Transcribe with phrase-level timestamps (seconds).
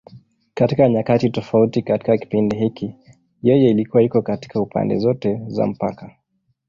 [0.53, 2.95] Katika nyakati tofauti katika kipindi hiki,
[3.43, 6.15] yeye ilikuwa iko katika pande zote za mpaka.